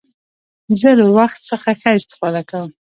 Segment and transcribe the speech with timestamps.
[0.79, 2.69] زه له وخت څخه ښه استفاده کوم.